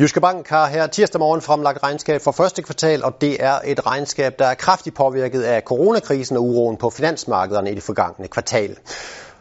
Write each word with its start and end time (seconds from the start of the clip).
Jyske 0.00 0.20
Bank 0.20 0.48
har 0.48 0.66
her 0.66 0.86
tirsdag 0.86 1.18
morgen 1.18 1.40
fremlagt 1.40 1.82
regnskab 1.82 2.20
for 2.20 2.32
første 2.32 2.62
kvartal, 2.62 3.04
og 3.04 3.20
det 3.20 3.44
er 3.44 3.58
et 3.64 3.86
regnskab, 3.86 4.38
der 4.38 4.46
er 4.46 4.54
kraftigt 4.54 4.96
påvirket 4.96 5.42
af 5.42 5.62
coronakrisen 5.62 6.36
og 6.36 6.42
uroen 6.42 6.76
på 6.76 6.90
finansmarkederne 6.90 7.70
i 7.70 7.74
det 7.74 7.82
forgangne 7.82 8.28
kvartal. 8.28 8.76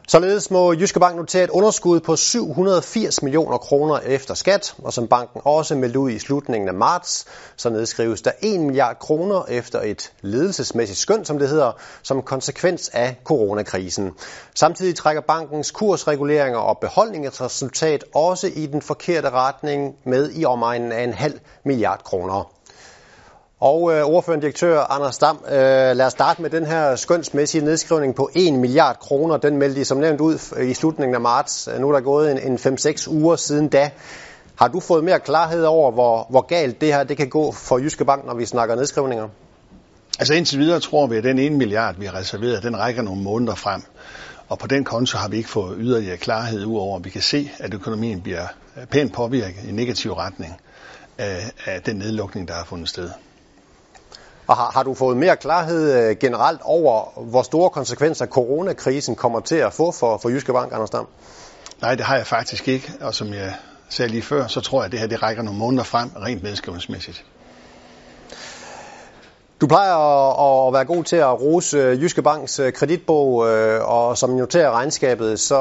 Således 0.07 0.51
må 0.51 0.73
Jyske 0.73 0.99
Bank 0.99 1.15
notere 1.15 1.43
et 1.43 1.49
underskud 1.49 1.99
på 1.99 2.15
780 2.15 3.21
millioner 3.21 3.57
kroner 3.57 3.99
efter 3.99 4.33
skat, 4.33 4.75
og 4.83 4.93
som 4.93 5.07
banken 5.07 5.41
også 5.43 5.75
meldte 5.75 5.99
ud 5.99 6.11
i 6.11 6.19
slutningen 6.19 6.67
af 6.67 6.73
marts, 6.73 7.25
så 7.55 7.69
nedskrives 7.69 8.21
der 8.21 8.31
1 8.41 8.59
milliard 8.59 8.99
kroner 8.99 9.43
efter 9.49 9.81
et 9.81 10.11
ledelsesmæssigt 10.21 10.99
skøn, 10.99 11.25
som 11.25 11.39
det 11.39 11.49
hedder, 11.49 11.71
som 12.01 12.21
konsekvens 12.21 12.89
af 12.93 13.15
coronakrisen. 13.23 14.11
Samtidig 14.55 14.95
trækker 14.95 15.21
bankens 15.21 15.71
kursreguleringer 15.71 16.59
og 16.59 16.77
beholdningsresultat 16.77 18.05
også 18.15 18.47
i 18.55 18.65
den 18.65 18.81
forkerte 18.81 19.29
retning 19.29 19.95
med 20.05 20.31
i 20.35 20.45
omegnen 20.45 20.91
af 20.91 21.03
en 21.03 21.13
halv 21.13 21.39
milliard 21.63 22.03
kroner. 22.03 22.51
Og 23.63 23.93
øh, 23.93 24.05
ordførende 24.05 24.41
direktør 24.41 24.79
Anders 24.79 25.17
Dam, 25.17 25.39
øh, 25.47 25.51
lad 25.51 26.01
os 26.01 26.11
starte 26.11 26.41
med 26.41 26.49
den 26.49 26.65
her 26.65 26.95
skønsmæssige 26.95 27.65
nedskrivning 27.65 28.15
på 28.15 28.29
1 28.35 28.53
milliard 28.53 28.99
kroner. 28.99 29.37
Den 29.37 29.57
meldte 29.57 29.81
I 29.81 29.83
som 29.83 29.97
nævnt 29.97 30.21
ud 30.21 30.39
i 30.63 30.73
slutningen 30.73 31.15
af 31.15 31.21
marts. 31.21 31.69
Øh, 31.73 31.79
nu 31.79 31.89
er 31.89 31.93
der 31.93 32.01
gået 32.01 32.31
en, 32.31 32.51
en 32.51 32.57
5-6 32.57 33.09
uger 33.09 33.35
siden 33.35 33.67
da. 33.67 33.91
Har 34.55 34.67
du 34.67 34.79
fået 34.79 35.03
mere 35.03 35.19
klarhed 35.19 35.63
over, 35.63 35.91
hvor, 35.91 36.27
hvor 36.29 36.41
galt 36.41 36.81
det 36.81 36.93
her 36.93 37.03
det 37.03 37.17
kan 37.17 37.29
gå 37.29 37.51
for 37.51 37.77
Jyske 37.77 38.05
Bank, 38.05 38.25
når 38.25 38.33
vi 38.33 38.45
snakker 38.45 38.75
nedskrivninger? 38.75 39.27
Altså 40.19 40.33
indtil 40.33 40.59
videre 40.59 40.79
tror 40.79 41.07
vi, 41.07 41.17
at 41.17 41.23
den 41.23 41.39
1 41.39 41.51
milliard, 41.51 41.95
vi 41.99 42.05
har 42.05 42.15
reserveret, 42.15 42.63
den 42.63 42.77
rækker 42.77 43.01
nogle 43.01 43.21
måneder 43.21 43.55
frem. 43.55 43.81
Og 44.49 44.59
på 44.59 44.67
den 44.67 44.83
konto 44.83 45.17
har 45.17 45.27
vi 45.27 45.37
ikke 45.37 45.49
fået 45.49 45.75
yderligere 45.79 46.17
klarhed 46.17 46.65
udover, 46.65 46.97
at 46.97 47.05
vi 47.05 47.09
kan 47.09 47.21
se, 47.21 47.51
at 47.59 47.73
økonomien 47.73 48.21
bliver 48.21 48.45
øh, 48.77 48.85
pænt 48.85 49.13
påvirket 49.13 49.63
i 49.69 49.71
negativ 49.71 50.13
retning 50.13 50.61
af, 51.17 51.51
af 51.65 51.81
den 51.81 51.95
nedlukning, 51.95 52.47
der 52.47 52.53
har 52.53 52.65
fundet 52.65 52.89
sted. 52.89 53.09
Og 54.53 54.57
har, 54.57 54.71
har 54.71 54.83
du 54.83 54.93
fået 54.93 55.17
mere 55.17 55.37
klarhed 55.37 55.93
øh, 55.93 56.17
generelt 56.17 56.61
over, 56.63 57.21
hvor 57.29 57.41
store 57.41 57.69
konsekvenser 57.69 58.25
coronakrisen 58.25 59.15
kommer 59.15 59.39
til 59.39 59.55
at 59.55 59.73
få 59.73 59.91
for, 59.91 60.17
for 60.17 60.29
Jyske 60.29 60.53
Bank, 60.53 60.73
Anders 60.73 60.89
Dam? 60.89 61.07
Nej, 61.81 61.95
det 61.95 62.05
har 62.05 62.15
jeg 62.15 62.27
faktisk 62.27 62.67
ikke. 62.67 62.93
Og 63.01 63.13
som 63.13 63.33
jeg 63.33 63.53
sagde 63.89 64.11
lige 64.11 64.21
før, 64.21 64.47
så 64.47 64.61
tror 64.61 64.79
jeg, 64.79 64.85
at 64.85 64.91
det 64.91 64.99
her 64.99 65.07
det 65.07 65.23
rækker 65.23 65.43
nogle 65.43 65.59
måneder 65.59 65.83
frem, 65.83 66.09
rent 66.21 66.43
nedskrivningsmæssigt. 66.43 67.25
Du 69.61 69.67
plejer 69.67 69.95
at 70.67 70.73
være 70.73 70.85
god 70.85 71.03
til 71.03 71.15
at 71.15 71.41
rose 71.41 71.77
øh, 71.77 72.03
Jyske 72.03 72.21
Banks 72.21 72.59
øh, 72.59 72.73
kreditbog, 72.73 73.35
og 73.81 74.17
som 74.17 74.29
noterer 74.29 74.71
regnskabet, 74.71 75.39
så 75.39 75.57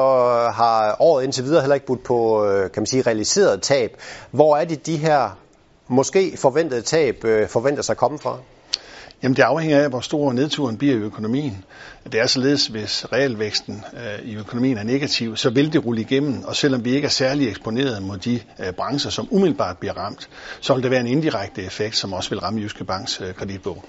har 0.53 0.95
året 0.99 1.23
indtil 1.23 1.43
videre 1.43 1.61
heller 1.61 1.75
ikke 1.75 1.85
budt 1.85 2.03
på 2.03 2.47
kan 2.73 2.81
man 2.81 2.87
sige, 2.87 3.01
realiseret 3.01 3.61
tab. 3.61 3.97
Hvor 4.31 4.57
er 4.57 4.65
det 4.65 4.85
de 4.85 4.97
her 4.97 5.37
måske 5.87 6.37
forventede 6.37 6.81
tab 6.81 7.25
forventer 7.47 7.83
sig 7.83 7.93
at 7.93 7.97
komme 7.97 8.19
fra? 8.19 8.37
Jamen 9.23 9.35
det 9.35 9.43
afhænger 9.43 9.79
af, 9.83 9.89
hvor 9.89 9.99
stor 9.99 10.33
nedturen 10.33 10.77
bliver 10.77 10.95
i 10.95 10.97
økonomien. 10.97 11.65
Det 12.11 12.19
er 12.19 12.27
således, 12.27 12.67
hvis 12.67 13.05
realvæksten 13.13 13.83
øh, 13.93 14.25
i 14.25 14.35
økonomien 14.35 14.77
er 14.77 14.83
negativ, 14.83 15.35
så 15.35 15.49
vil 15.49 15.73
det 15.73 15.85
rulle 15.85 16.01
igennem, 16.01 16.43
og 16.43 16.55
selvom 16.55 16.85
vi 16.85 16.95
ikke 16.95 17.05
er 17.05 17.09
særlig 17.09 17.49
eksponeret 17.49 18.03
mod 18.03 18.17
de 18.17 18.39
øh, 18.59 18.73
brancher, 18.73 19.11
som 19.11 19.27
umiddelbart 19.31 19.77
bliver 19.77 19.93
ramt, 19.93 20.29
så 20.61 20.73
vil 20.73 20.83
der 20.83 20.89
være 20.89 20.99
en 20.99 21.07
indirekte 21.07 21.63
effekt, 21.63 21.95
som 21.95 22.13
også 22.13 22.29
vil 22.29 22.39
ramme 22.39 22.61
Jyske 22.61 22.83
Banks 22.83 23.21
øh, 23.21 23.33
kreditbog. 23.33 23.83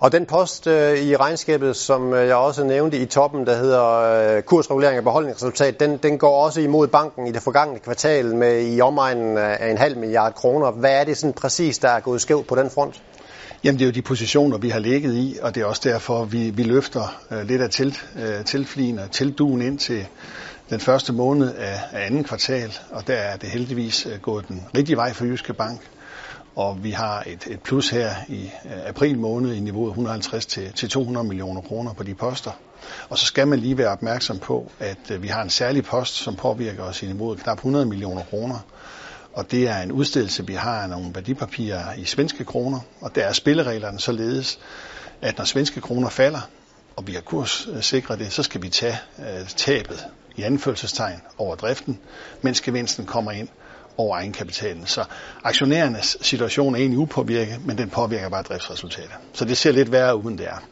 Og 0.00 0.12
den 0.12 0.26
post 0.26 0.66
øh, 0.66 0.98
i 0.98 1.16
regnskabet, 1.16 1.76
som 1.76 2.14
øh, 2.14 2.28
jeg 2.28 2.36
også 2.36 2.64
nævnte 2.64 2.98
i 2.98 3.06
toppen, 3.06 3.46
der 3.46 3.56
hedder 3.56 3.86
øh, 4.36 4.42
kursregulering 4.42 4.96
af 4.96 5.04
beholdningsresultat, 5.04 5.80
den, 5.80 5.96
den 5.96 6.18
går 6.18 6.44
også 6.44 6.60
imod 6.60 6.88
banken 6.88 7.26
i 7.26 7.32
det 7.32 7.42
forgangne 7.42 7.78
kvartal 7.78 8.34
med 8.34 8.74
i 8.74 8.80
omegnen 8.80 9.38
af 9.38 9.70
en 9.70 9.78
halv 9.78 9.98
milliard 9.98 10.34
kroner. 10.34 10.70
Hvad 10.70 11.00
er 11.00 11.04
det 11.04 11.16
sådan 11.16 11.32
præcis, 11.32 11.78
der 11.78 11.88
er 11.88 12.00
gået 12.00 12.20
skævt 12.20 12.46
på 12.46 12.54
den 12.54 12.70
front? 12.70 13.02
Jamen 13.66 13.78
det 13.78 13.84
er 13.84 13.88
jo 13.88 13.92
de 13.92 14.02
positioner, 14.02 14.58
vi 14.58 14.68
har 14.68 14.78
ligget 14.78 15.14
i, 15.14 15.38
og 15.42 15.54
det 15.54 15.60
er 15.60 15.64
også 15.64 15.80
derfor, 15.84 16.24
vi, 16.24 16.50
vi 16.50 16.62
løfter 16.62 17.22
øh, 17.30 17.48
lidt 17.48 17.62
af 17.62 17.70
til, 17.70 17.98
øh, 18.16 18.44
tilflien 18.44 18.98
og 18.98 19.10
tilduen 19.10 19.62
ind 19.62 19.78
til 19.78 20.06
den 20.70 20.80
første 20.80 21.12
måned 21.12 21.54
af, 21.54 21.80
af 21.92 22.06
anden 22.06 22.24
kvartal, 22.24 22.78
og 22.90 23.06
der 23.06 23.14
er 23.14 23.36
det 23.36 23.48
heldigvis 23.48 24.06
øh, 24.06 24.20
gået 24.20 24.48
den 24.48 24.64
rigtige 24.76 24.96
vej 24.96 25.12
for 25.12 25.24
Jyske 25.24 25.52
Bank. 25.52 25.80
Og 26.56 26.84
vi 26.84 26.90
har 26.90 27.24
et, 27.26 27.46
et 27.46 27.60
plus 27.60 27.90
her 27.90 28.10
i 28.28 28.50
øh, 28.64 28.88
april 28.88 29.18
måned 29.18 29.54
i 29.54 29.60
niveauet 29.60 29.90
150 29.90 30.46
til, 30.46 30.72
til 30.72 30.88
200 30.88 31.26
millioner 31.26 31.60
kroner 31.60 31.92
på 31.92 32.02
de 32.02 32.14
poster. 32.14 32.50
Og 33.08 33.18
så 33.18 33.26
skal 33.26 33.48
man 33.48 33.58
lige 33.58 33.78
være 33.78 33.88
opmærksom 33.88 34.38
på, 34.38 34.70
at 34.80 35.10
øh, 35.10 35.22
vi 35.22 35.28
har 35.28 35.42
en 35.42 35.50
særlig 35.50 35.84
post, 35.84 36.14
som 36.14 36.36
påvirker 36.36 36.82
os 36.82 37.02
i 37.02 37.06
niveauet 37.06 37.38
knap 37.38 37.58
100 37.58 37.86
millioner 37.86 38.22
kroner 38.30 38.58
og 39.36 39.50
det 39.50 39.68
er 39.68 39.78
en 39.78 39.92
udstedelse, 39.92 40.46
vi 40.46 40.54
har 40.54 40.82
af 40.82 40.88
nogle 40.88 41.14
værdipapirer 41.14 41.94
i 41.94 42.04
svenske 42.04 42.44
kroner, 42.44 42.80
og 43.00 43.14
der 43.14 43.24
er 43.24 43.32
spillereglerne 43.32 44.00
således, 44.00 44.58
at 45.22 45.38
når 45.38 45.44
svenske 45.44 45.80
kroner 45.80 46.08
falder, 46.08 46.40
og 46.96 47.06
vi 47.06 47.12
har 47.12 47.20
kurssikret 47.20 48.18
øh, 48.18 48.24
det, 48.24 48.32
så 48.32 48.42
skal 48.42 48.62
vi 48.62 48.68
tage 48.68 48.98
øh, 49.18 49.48
tabet 49.48 50.04
i 50.36 50.42
anførselstegn 50.42 51.20
over 51.38 51.54
driften, 51.54 51.98
mens 52.42 52.60
gevinsten 52.60 53.06
kommer 53.06 53.32
ind 53.32 53.48
over 53.96 54.16
egenkapitalen. 54.16 54.86
Så 54.86 55.04
aktionærernes 55.44 56.16
situation 56.20 56.74
er 56.74 56.78
egentlig 56.78 56.98
upåvirket, 56.98 57.66
men 57.66 57.78
den 57.78 57.90
påvirker 57.90 58.28
bare 58.28 58.42
driftsresultatet. 58.42 59.12
Så 59.32 59.44
det 59.44 59.56
ser 59.56 59.72
lidt 59.72 59.92
værre 59.92 60.16
uden 60.16 60.38
det 60.38 60.46
er. 60.46 60.62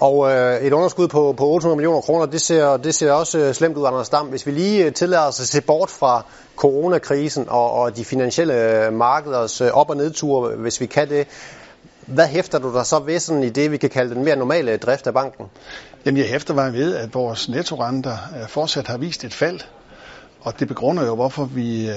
Og 0.00 0.32
øh, 0.32 0.60
et 0.60 0.72
underskud 0.72 1.08
på, 1.08 1.34
på 1.36 1.46
800 1.46 1.76
millioner 1.76 2.00
kroner, 2.00 2.26
det 2.26 2.40
ser, 2.40 2.76
det 2.76 2.94
ser 2.94 3.12
også 3.12 3.38
øh, 3.38 3.54
slemt 3.54 3.76
ud, 3.76 3.86
Anders 3.86 4.08
Dam. 4.08 4.26
Hvis 4.26 4.46
vi 4.46 4.50
lige 4.50 4.84
øh, 4.84 4.92
tillader 4.92 5.26
os 5.26 5.40
at 5.40 5.48
se 5.48 5.60
bort 5.60 5.90
fra 5.90 6.24
coronakrisen 6.56 7.48
og, 7.48 7.72
og 7.72 7.96
de 7.96 8.04
finansielle 8.04 8.86
øh, 8.86 8.92
markeders 8.92 9.60
øh, 9.60 9.70
op- 9.72 9.90
og 9.90 9.96
nedture, 9.96 10.56
hvis 10.56 10.80
vi 10.80 10.86
kan 10.86 11.08
det, 11.08 11.26
hvad 12.06 12.26
hæfter 12.26 12.58
du 12.58 12.74
dig 12.74 12.86
så 12.86 12.98
ved 12.98 13.18
sådan 13.18 13.42
i 13.42 13.48
det, 13.48 13.70
vi 13.70 13.76
kan 13.76 13.90
kalde 13.90 14.14
den 14.14 14.24
mere 14.24 14.36
normale 14.36 14.72
øh, 14.72 14.78
drift 14.78 15.06
af 15.06 15.14
banken? 15.14 15.46
Jamen 16.06 16.18
jeg 16.18 16.28
hæfter 16.28 16.54
mig 16.54 16.72
ved, 16.72 16.96
at 16.96 17.14
vores 17.14 17.48
nettorenter 17.48 18.16
øh, 18.40 18.48
fortsat 18.48 18.86
har 18.86 18.98
vist 18.98 19.24
et 19.24 19.34
fald. 19.34 19.60
Og 20.40 20.60
det 20.60 20.68
begrunder 20.68 21.06
jo, 21.06 21.14
hvorfor 21.14 21.44
vi 21.44 21.90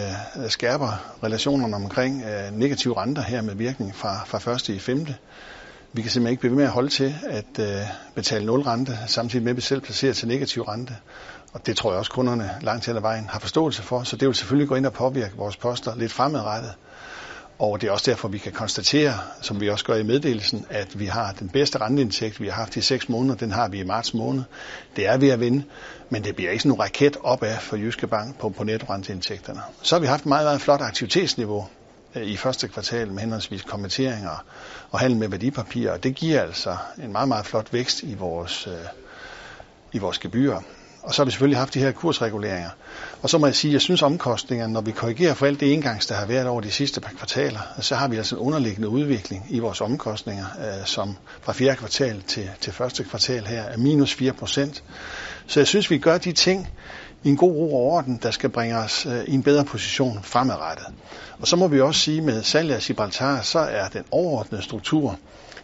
skærper 0.48 1.18
relationerne 1.24 1.76
omkring 1.76 2.24
negative 2.52 2.98
renter 3.02 3.22
her 3.22 3.42
med 3.42 3.56
virkning 3.56 3.96
fra, 3.96 4.24
fra 4.26 4.52
1. 4.52 4.70
i 4.70 4.80
5. 4.80 5.08
Vi 5.94 6.02
kan 6.02 6.12
simpelthen 6.12 6.32
ikke 6.32 6.42
blive 6.42 6.56
med 6.56 6.64
at 6.64 6.70
holde 6.70 6.90
til 6.90 7.16
at 7.30 7.60
øh, 7.60 7.82
betale 8.16 8.46
nul 8.46 8.62
rente, 8.62 8.98
samtidig 9.08 9.44
med 9.44 9.52
at 9.52 9.56
vi 9.56 9.62
selv 9.62 9.82
placerer 9.82 10.14
til 10.14 10.28
negativ 10.28 10.64
rente. 10.64 10.96
Og 11.54 11.66
det 11.66 11.78
tror 11.78 11.92
jeg 11.92 12.00
også 12.00 12.12
kunderne 12.12 12.52
langt 12.62 12.86
hen 12.86 12.96
ad 12.96 13.02
vejen 13.02 13.26
har 13.30 13.40
forståelse 13.40 13.82
for, 13.82 14.04
så 14.04 14.16
det 14.16 14.28
vil 14.28 14.36
selvfølgelig 14.36 14.68
gå 14.68 14.76
ind 14.76 14.86
og 14.86 14.94
påvirke 14.94 15.36
vores 15.38 15.58
poster 15.58 15.96
lidt 15.96 16.12
fremadrettet. 16.12 16.74
Og 17.60 17.82
det 17.82 17.88
er 17.88 17.92
også 17.92 18.12
derfor, 18.12 18.28
vi 18.28 18.38
kan 18.38 18.52
konstatere, 18.52 19.14
som 19.42 19.62
vi 19.62 19.70
også 19.70 19.86
gør 19.86 19.96
i 19.96 20.04
meddelelsen, 20.04 20.66
at 20.70 21.00
vi 21.00 21.06
har 21.06 21.32
den 21.40 21.50
bedste 21.50 21.78
renteindtægt, 21.78 22.42
vi 22.42 22.48
har 22.48 22.54
haft 22.54 22.78
i 22.78 22.82
6 22.82 23.10
måneder. 23.10 23.36
Den 23.36 23.52
har 23.52 23.68
vi 23.68 23.80
i 23.80 23.84
marts 23.84 24.14
måned. 24.14 24.44
Det 24.96 25.08
er 25.08 25.18
ved 25.18 25.30
at 25.30 25.40
vinde, 25.40 25.64
men 26.10 26.24
det 26.24 26.36
bliver 26.36 26.52
ikke 26.52 26.64
sådan 26.64 26.76
en 26.76 26.80
raket 26.80 27.18
opad 27.24 27.58
for 27.58 27.76
Jyske 27.76 28.08
Bank 28.08 28.40
på, 28.40 28.50
på 28.50 28.64
netrenteindtægterne. 28.64 29.62
Så 29.82 29.96
har 29.96 30.00
vi 30.00 30.08
haft 30.08 30.26
meget, 30.26 30.46
meget 30.46 30.62
flot 30.62 30.82
aktivitetsniveau 30.82 31.68
i 32.16 32.38
første 32.38 32.68
kvartal 32.68 33.12
med 33.12 33.20
henholdsvis 33.20 33.64
kommenteringer 33.64 34.46
og 34.92 35.00
handel 35.00 35.20
med 35.20 35.28
værdipapirer. 35.28 35.98
Det 35.98 36.16
giver 36.16 36.42
altså 36.42 36.78
en 37.04 37.12
meget, 37.12 37.28
meget 37.28 37.46
flot 37.46 37.74
vækst 37.74 38.04
i 38.04 38.14
vores, 38.14 38.68
øh, 38.68 38.74
i 39.94 39.98
vores 39.98 40.20
gebyrer. 40.20 40.62
Og 41.04 41.14
så 41.14 41.22
har 41.22 41.26
vi 41.26 41.32
selvfølgelig 41.32 41.58
haft 41.58 41.74
de 41.74 41.80
her 41.80 41.92
kursreguleringer. 41.92 42.70
Og 43.22 43.30
så 43.30 43.38
må 43.38 43.46
jeg 43.46 43.56
sige, 43.56 43.70
at 43.70 43.74
jeg 43.74 43.82
synes 43.82 44.02
omkostningerne, 44.02 44.74
når 44.74 44.82
vi 44.82 44.92
korrigerer 44.92 45.34
for 45.34 45.46
alt 45.46 45.60
det 45.60 45.74
engangs, 45.74 46.06
der 46.06 46.16
har 46.16 46.26
været 46.26 46.48
over 46.48 46.62
de 46.62 46.72
sidste 46.72 47.02
par 47.02 47.12
kvartaler, 47.18 47.60
så 47.82 47.96
har 47.96 48.08
vi 48.08 48.18
altså 48.18 48.36
en 48.36 48.42
underliggende 48.42 48.90
udvikling 48.90 49.46
i 49.50 49.60
vores 49.60 49.82
omkostninger, 49.82 50.46
øh, 50.60 50.86
som 50.86 51.18
fra 51.42 51.54
fjerde 51.54 51.78
kvartal 51.78 52.22
til, 52.22 52.50
til 52.62 52.74
første 52.74 53.04
kvartal 53.04 53.46
her 53.46 53.64
er 53.64 53.78
minus 53.78 54.14
4 54.14 54.34
procent. 54.34 54.84
Så 55.48 55.60
jeg 55.60 55.68
synes, 55.68 55.92
vi 55.92 55.98
gør 55.98 56.18
de 56.18 56.32
ting, 56.32 56.68
i 57.24 57.30
en 57.30 57.38
god 57.38 57.52
ro 57.52 57.74
og 57.74 57.82
orden, 57.82 58.20
der 58.24 58.32
skal 58.32 58.50
bringe 58.50 58.78
os 58.78 59.06
øh, 59.06 59.24
i 59.28 59.34
en 59.34 59.44
bedre 59.44 59.66
position 59.66 60.20
fremadrettet. 60.24 60.86
Og 61.40 61.48
så 61.48 61.56
må 61.56 61.68
vi 61.68 61.82
også 61.82 62.02
sige, 62.02 62.22
med 62.22 62.44
salget 62.44 62.76
af 62.76 62.82
Gibraltar, 62.82 63.42
så 63.42 63.60
er 63.60 63.88
den 63.88 64.04
overordnede 64.12 64.64
struktur 64.64 65.20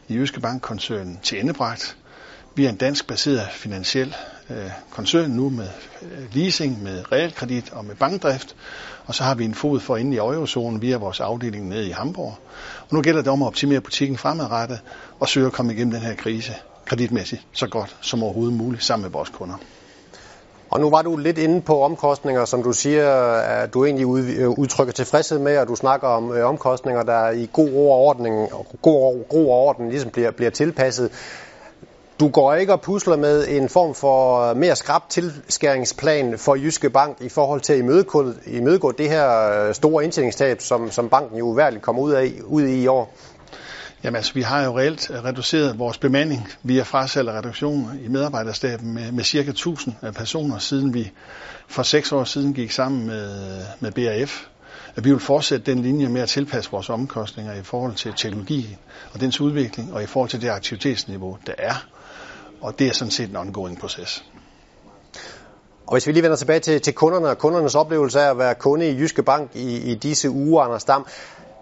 i 0.08 0.14
Jyske 0.14 0.40
Bankkoncernen 0.40 1.20
til 1.24 1.40
endebragt. 1.40 1.98
Vi 2.56 2.66
er 2.66 2.70
en 2.70 2.76
dansk 2.76 3.08
baseret 3.08 3.48
finansiel 3.52 4.16
øh, 4.50 4.72
koncern 4.92 5.30
nu 5.30 5.50
med 5.50 5.68
øh, 6.02 6.36
leasing, 6.36 6.84
med 6.84 7.12
realkredit 7.12 7.74
og 7.74 7.86
med 7.86 7.96
bankdrift. 7.96 8.56
Og 9.06 9.16
så 9.16 9.24
har 9.24 9.36
vi 9.36 9.46
en 9.46 9.56
fod 9.56 9.80
for 9.80 9.98
inde 9.98 10.16
i 10.16 10.18
eurozonen 10.18 10.82
via 10.82 10.98
vores 10.98 11.20
afdeling 11.20 11.70
nede 11.70 11.88
i 11.88 11.92
Hamburg. 11.92 12.38
Og 12.82 12.96
nu 12.96 13.02
gælder 13.02 13.22
det 13.22 13.32
om 13.32 13.42
at 13.42 13.48
optimere 13.48 13.82
butikken 13.82 14.18
fremadrettet 14.18 14.80
og 15.20 15.28
søge 15.28 15.46
at 15.46 15.54
komme 15.54 15.74
igennem 15.74 15.94
den 15.94 16.02
her 16.02 16.16
krise 16.16 16.54
kreditmæssigt 16.86 17.42
så 17.52 17.68
godt 17.68 17.96
som 18.02 18.24
overhovedet 18.24 18.54
muligt 18.54 18.84
sammen 18.84 19.04
med 19.04 19.12
vores 19.12 19.30
kunder. 19.30 19.56
Og 20.70 20.80
nu 20.80 20.90
var 20.90 21.02
du 21.02 21.18
lidt 21.18 21.38
inde 21.38 21.62
på 21.62 21.82
omkostninger, 21.82 22.46
som 22.46 22.64
du 22.64 22.72
siger, 22.72 23.22
at 23.38 23.74
du 23.74 23.86
egentlig 23.86 24.38
øh, 24.38 24.50
udtrykker 24.50 24.94
tilfredshed 24.94 25.40
med, 25.40 25.58
og 25.58 25.68
du 25.68 25.76
snakker 25.76 26.08
om 26.08 26.32
øh, 26.32 26.48
omkostninger, 26.48 27.04
der 27.04 27.30
i 27.30 27.50
god 27.54 27.70
ro 27.70 27.92
og 27.92 27.98
orden, 27.98 28.48
god, 28.82 29.28
god 29.30 29.48
orden 29.48 29.90
ligesom 29.90 30.12
bliver, 30.12 30.32
bliver 30.32 30.52
tilpasset. 30.52 31.12
Du 32.20 32.30
går 32.30 32.54
ikke 32.54 32.74
og 32.74 32.82
pusler 32.82 33.18
med 33.18 33.48
en 33.48 33.70
form 33.70 33.96
for 33.96 34.42
øh, 34.42 34.58
mere 34.58 34.76
skrab 34.76 35.02
tilskæringsplan 35.10 36.38
for 36.38 36.56
Jyske 36.56 36.90
Bank 36.90 37.18
i 37.22 37.30
forhold 37.30 37.62
til 37.62 37.74
at 37.74 37.80
imødegå, 37.80 38.34
imødegå 38.46 38.92
det 38.92 39.10
her 39.10 39.50
øh, 39.68 39.74
store 39.74 40.04
indtjeningstab, 40.04 40.62
som, 40.62 40.92
som 40.92 41.10
banken 41.10 41.38
jo 41.38 41.46
uværligt 41.46 41.82
kommer 41.82 42.02
ud, 42.02 42.12
af, 42.12 42.32
ud 42.46 42.64
i 42.64 42.84
i 42.84 42.88
år? 42.88 43.14
Jamen 44.04 44.16
altså, 44.16 44.34
vi 44.34 44.42
har 44.42 44.64
jo 44.64 44.78
reelt 44.78 45.12
reduceret 45.12 45.80
vores 45.80 45.98
bemanding 45.98 46.48
via 46.64 46.84
frasalg 46.84 47.30
og 47.30 47.36
reduktioner 47.36 47.90
i 48.06 48.08
medarbejderstaben 48.08 48.94
med, 48.94 49.12
med 49.12 49.24
cirka 49.24 49.50
1000 49.50 49.96
øh, 50.04 50.14
personer, 50.14 50.58
siden 50.58 50.94
vi 50.94 51.12
for 51.68 51.84
seks 51.84 52.12
år 52.12 52.24
siden 52.24 52.54
gik 52.54 52.72
sammen 52.72 53.08
med, 53.08 53.60
med 53.80 53.92
BAF. 53.92 54.46
Vi 54.96 55.12
vil 55.12 55.20
fortsætte 55.20 55.72
den 55.72 55.82
linje 55.82 56.10
med 56.10 56.22
at 56.22 56.30
tilpasse 56.30 56.72
vores 56.72 56.90
omkostninger 56.90 57.54
i 57.54 57.64
forhold 57.64 57.96
til 57.96 58.14
teknologi 58.18 58.78
og 59.14 59.22
dens 59.22 59.42
udvikling, 59.42 59.94
og 59.94 60.04
i 60.04 60.06
forhold 60.06 60.30
til 60.30 60.42
det 60.42 60.50
aktivitetsniveau, 60.50 61.38
der 61.48 61.54
er. 61.58 61.95
Og 62.62 62.80
det 62.80 62.88
er 62.88 62.94
sådan 62.94 63.12
set 63.12 63.30
en 63.30 63.36
ongoing 63.36 63.80
proces. 63.80 64.26
Og 65.88 65.94
hvis 65.94 66.08
vi 66.08 66.12
lige 66.12 66.24
vender 66.24 66.38
tilbage 66.38 66.60
til, 66.60 66.82
til 66.82 66.94
kunderne 66.94 67.28
og 67.28 67.38
kundernes 67.38 67.76
oplevelse 67.76 68.22
af 68.22 68.30
at 68.30 68.38
være 68.38 68.56
kunde 68.56 68.90
i 68.90 69.00
Jyske 69.00 69.24
Bank 69.24 69.50
i, 69.54 69.92
i 69.92 69.96
disse 69.96 70.30
uger, 70.30 70.64
Anders 70.64 70.84
Dam, 70.84 71.06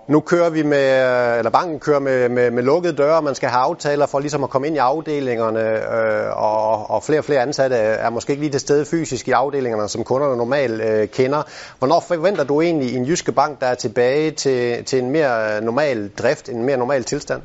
nu 0.08 0.20
kører 0.20 0.50
vi 0.50 0.64
med, 0.64 1.38
eller 1.38 1.50
banken 1.50 1.80
kører 1.80 2.00
med, 2.00 2.30
med, 2.30 2.52
med 2.52 2.64
lukkede 2.64 2.94
døre, 2.98 3.22
man 3.22 3.36
skal 3.36 3.50
have 3.50 3.62
aftaler 3.62 4.06
for 4.06 4.20
ligesom 4.20 4.44
at 4.44 4.50
komme 4.50 4.68
ind 4.68 4.76
i 4.76 4.80
afdelingerne, 4.80 5.60
øh, 5.60 6.38
og, 6.38 6.90
og 6.90 7.04
flere 7.04 7.20
og 7.20 7.26
flere 7.26 7.42
ansatte 7.42 7.76
er 7.76 8.10
måske 8.10 8.32
ikke 8.32 8.44
lige 8.44 8.52
til 8.52 8.60
stede 8.60 8.86
fysisk 8.86 9.28
i 9.28 9.32
afdelingerne, 9.32 9.90
som 9.90 10.04
kunderne 10.04 10.38
normalt 10.38 10.82
øh, 10.82 11.08
kender. 11.08 11.44
Hvornår 11.80 12.00
forventer 12.00 12.44
du 12.44 12.62
egentlig 12.62 12.96
en 12.96 13.06
jyske 13.06 13.32
bank, 13.32 13.62
der 13.62 13.68
er 13.68 13.76
tilbage 13.76 14.32
til, 14.32 14.86
til 14.86 15.00
en 15.00 15.12
mere 15.12 15.56
øh, 15.58 15.64
normal 15.64 16.10
drift, 16.10 16.50
en 16.50 16.64
mere 16.64 16.78
normal 16.78 17.04
tilstand? 17.04 17.42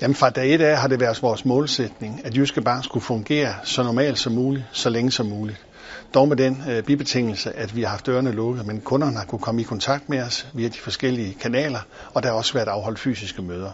Jamen 0.00 0.14
fra 0.14 0.30
dag 0.30 0.54
et 0.54 0.60
af 0.60 0.78
har 0.78 0.88
det 0.88 1.00
været 1.00 1.22
vores 1.22 1.44
målsætning, 1.44 2.20
at 2.24 2.36
Jyske 2.36 2.60
Bank 2.60 2.84
skulle 2.84 3.04
fungere 3.04 3.54
så 3.64 3.82
normalt 3.82 4.18
som 4.18 4.32
muligt, 4.32 4.64
så 4.72 4.90
længe 4.90 5.10
som 5.10 5.26
muligt. 5.26 5.66
Dog 6.14 6.28
med 6.28 6.36
den 6.36 6.62
øh, 6.68 6.82
bibetingelse, 6.82 7.56
at 7.56 7.76
vi 7.76 7.82
har 7.82 7.88
haft 7.88 8.06
dørene 8.06 8.32
lukket, 8.32 8.66
men 8.66 8.80
kunderne 8.80 9.16
har 9.16 9.24
kunne 9.24 9.38
komme 9.38 9.60
i 9.60 9.64
kontakt 9.64 10.08
med 10.08 10.22
os 10.22 10.46
via 10.54 10.68
de 10.68 10.78
forskellige 10.78 11.34
kanaler, 11.40 11.78
og 12.14 12.22
der 12.22 12.28
har 12.28 12.36
også 12.36 12.52
været 12.52 12.68
afholdt 12.68 12.98
fysiske 12.98 13.42
møder. 13.42 13.70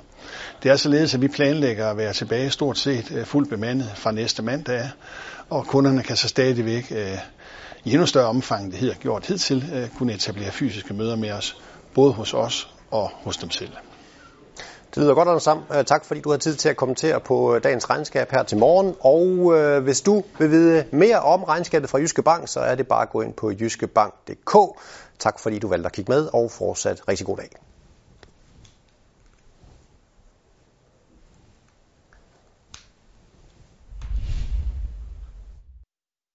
Det 0.62 0.70
er 0.70 0.76
således, 0.76 1.14
at 1.14 1.20
vi 1.20 1.28
planlægger 1.28 1.90
at 1.90 1.96
være 1.96 2.12
tilbage 2.12 2.50
stort 2.50 2.78
set 2.78 3.12
øh, 3.12 3.24
fuldt 3.24 3.48
bemandet 3.48 3.92
fra 3.94 4.12
næste 4.12 4.42
mandag, 4.42 4.88
og 5.50 5.66
kunderne 5.66 6.02
kan 6.02 6.16
så 6.16 6.28
stadigvæk 6.28 6.92
øh, 6.96 7.18
i 7.84 7.92
endnu 7.92 8.06
større 8.06 8.26
omfang, 8.26 8.70
det 8.70 8.78
hedder 8.78 8.94
gjort 8.94 9.26
hidtil, 9.26 9.70
øh, 9.74 9.88
kunne 9.88 10.12
etablere 10.12 10.50
fysiske 10.50 10.94
møder 10.94 11.16
med 11.16 11.30
os, 11.30 11.56
både 11.94 12.12
hos 12.12 12.34
os 12.34 12.68
og 12.90 13.10
hos 13.14 13.36
dem 13.36 13.50
selv. 13.50 13.70
Det 14.94 15.02
lyder 15.02 15.14
godt, 15.14 15.28
Anders 15.28 15.42
Sam. 15.42 15.62
Øh, 15.74 15.84
tak 15.84 16.04
fordi 16.04 16.20
du 16.20 16.30
har 16.30 16.36
tid 16.36 16.56
til 16.56 16.68
at 16.68 16.76
kommentere 16.76 17.20
på 17.20 17.54
øh, 17.54 17.62
dagens 17.62 17.90
regnskab 17.90 18.30
her 18.30 18.42
til 18.42 18.58
morgen. 18.58 18.94
Og 19.00 19.58
øh, 19.58 19.82
hvis 19.82 20.00
du 20.00 20.22
vil 20.38 20.50
vide 20.50 20.84
mere 20.90 21.20
om 21.20 21.44
regnskabet 21.44 21.90
fra 21.90 21.98
Jyske 21.98 22.22
Bank, 22.22 22.48
så 22.48 22.60
er 22.60 22.74
det 22.74 22.88
bare 22.88 23.02
at 23.02 23.10
gå 23.10 23.20
ind 23.20 23.34
på 23.34 23.50
jyskebank.dk. 23.50 24.56
Tak 25.18 25.38
fordi 25.38 25.58
du 25.58 25.68
valgte 25.68 25.86
at 25.86 25.92
kigge 25.92 26.12
med, 26.12 26.28
og 26.32 26.50
fortsat 26.50 27.08
rigtig 27.08 27.26
god 27.26 27.36
dag. 27.36 27.69